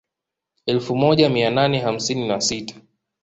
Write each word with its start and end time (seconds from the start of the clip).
Elfu 0.65 0.95
moja 0.95 1.29
mia 1.29 1.49
nane 1.51 1.79
hamsini 1.79 2.27
na 2.27 2.41
sita 2.41 2.75